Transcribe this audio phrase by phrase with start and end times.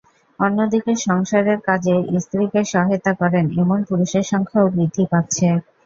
[0.39, 5.47] অন্যদিকে, সংসারের কাজে স্ত্রীকে সহায়তা করেন, এমন পুরুষের সংখ্যাও বৃদ্ধি পাচ্ছে।